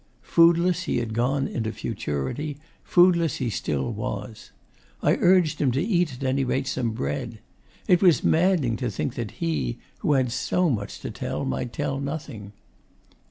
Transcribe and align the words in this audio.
Foodless 0.23 0.85
he 0.85 0.97
had 0.97 1.13
gone 1.13 1.47
into 1.47 1.71
futurity, 1.71 2.57
foodless 2.83 3.35
he 3.37 3.51
still 3.51 3.91
was. 3.93 4.49
I 5.03 5.11
urged 5.17 5.61
him 5.61 5.71
to 5.73 5.79
eat 5.79 6.11
at 6.15 6.23
any 6.23 6.43
rate 6.43 6.65
some 6.65 6.89
bread. 6.89 7.37
It 7.87 8.01
was 8.01 8.23
maddening 8.23 8.77
to 8.77 8.89
think 8.89 9.13
that 9.13 9.29
he, 9.37 9.77
who 9.99 10.13
had 10.13 10.31
so 10.31 10.71
much 10.71 11.01
to 11.01 11.11
tell, 11.11 11.45
might 11.45 11.71
tell 11.71 11.99
nothing. 11.99 12.51